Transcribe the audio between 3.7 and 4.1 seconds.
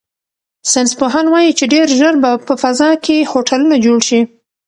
جوړ